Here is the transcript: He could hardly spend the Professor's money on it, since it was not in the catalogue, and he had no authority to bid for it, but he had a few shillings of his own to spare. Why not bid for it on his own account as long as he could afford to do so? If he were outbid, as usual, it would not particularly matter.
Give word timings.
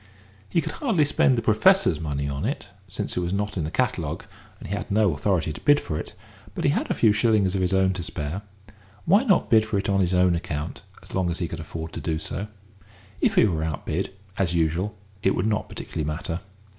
He 0.49 0.61
could 0.61 0.71
hardly 0.71 1.05
spend 1.05 1.37
the 1.37 1.43
Professor's 1.43 1.99
money 1.99 2.27
on 2.27 2.43
it, 2.43 2.69
since 2.87 3.15
it 3.15 3.19
was 3.19 3.33
not 3.33 3.55
in 3.55 3.65
the 3.65 3.69
catalogue, 3.69 4.23
and 4.57 4.67
he 4.67 4.73
had 4.73 4.89
no 4.89 5.13
authority 5.13 5.53
to 5.53 5.61
bid 5.61 5.79
for 5.79 5.95
it, 5.99 6.15
but 6.55 6.63
he 6.63 6.71
had 6.71 6.89
a 6.89 6.95
few 6.95 7.13
shillings 7.13 7.53
of 7.53 7.61
his 7.61 7.71
own 7.71 7.93
to 7.93 8.01
spare. 8.01 8.41
Why 9.05 9.23
not 9.23 9.51
bid 9.51 9.63
for 9.63 9.77
it 9.77 9.89
on 9.89 9.99
his 10.01 10.15
own 10.15 10.33
account 10.33 10.81
as 11.03 11.13
long 11.13 11.29
as 11.29 11.37
he 11.37 11.47
could 11.47 11.59
afford 11.59 11.93
to 11.93 12.01
do 12.01 12.17
so? 12.17 12.47
If 13.19 13.35
he 13.35 13.45
were 13.45 13.63
outbid, 13.63 14.11
as 14.39 14.55
usual, 14.55 14.97
it 15.21 15.35
would 15.35 15.45
not 15.45 15.69
particularly 15.69 16.05
matter. 16.07 16.39